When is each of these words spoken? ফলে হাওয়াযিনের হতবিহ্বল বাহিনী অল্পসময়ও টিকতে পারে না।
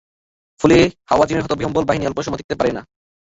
ফলে 0.59 0.77
হাওয়াযিনের 1.09 1.43
হতবিহ্বল 1.45 1.83
বাহিনী 1.85 2.05
অল্পসময়ও 2.05 2.39
টিকতে 2.39 2.55
পারে 2.55 2.71
না। 2.73 2.81